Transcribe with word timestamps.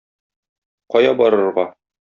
Кая 0.95 1.13
барырга? 1.23 1.71